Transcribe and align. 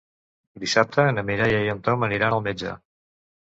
Dissabte 0.63 1.05
na 1.19 1.25
Mireia 1.29 1.61
i 1.67 1.71
en 1.77 1.85
Tom 1.91 2.09
aniran 2.11 2.41
al 2.41 2.45
metge. 2.51 2.77